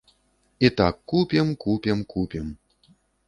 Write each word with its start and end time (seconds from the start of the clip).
І 0.69 0.71
так 0.79 0.97
купім, 1.11 1.53
купім, 1.65 2.03
купім. 2.13 2.51